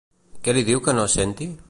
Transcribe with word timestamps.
Què 0.47 0.55
li 0.57 0.63
diu 0.71 0.81
que 0.87 0.97
no 1.01 1.07
senti? 1.17 1.51